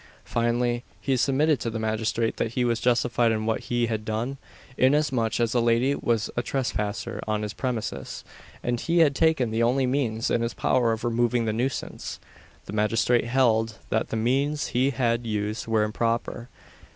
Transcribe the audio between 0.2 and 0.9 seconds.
Finally,